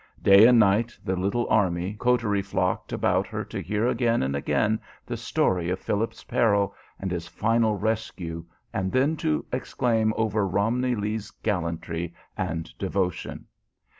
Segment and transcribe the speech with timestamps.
[0.23, 4.79] Day and night the little army coterie flocked about her to hear again and again
[5.05, 8.43] the story of Philip's peril and his final rescue,
[8.73, 13.45] and then to exclaim over Romney Lee's gallantry and devotion.